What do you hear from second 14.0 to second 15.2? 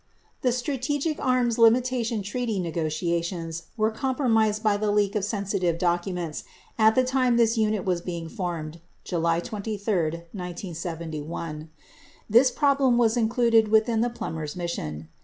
the Plumbers' mission.